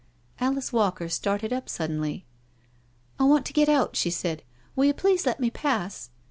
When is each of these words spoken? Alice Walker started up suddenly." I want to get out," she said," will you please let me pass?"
Alice 0.39 0.73
Walker 0.73 1.07
started 1.07 1.53
up 1.53 1.69
suddenly." 1.69 2.25
I 3.19 3.23
want 3.25 3.45
to 3.45 3.53
get 3.53 3.69
out," 3.69 3.95
she 3.95 4.09
said," 4.09 4.41
will 4.75 4.85
you 4.85 4.95
please 4.95 5.27
let 5.27 5.39
me 5.39 5.51
pass?" 5.51 6.09